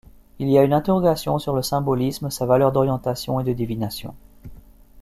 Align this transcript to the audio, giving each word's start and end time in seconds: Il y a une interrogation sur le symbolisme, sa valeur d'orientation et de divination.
Il 0.39 0.49
y 0.49 0.57
a 0.57 0.63
une 0.63 0.73
interrogation 0.73 1.37
sur 1.37 1.55
le 1.55 1.61
symbolisme, 1.61 2.31
sa 2.31 2.47
valeur 2.47 2.71
d'orientation 2.71 3.39
et 3.39 3.43
de 3.43 3.53
divination. 3.53 4.15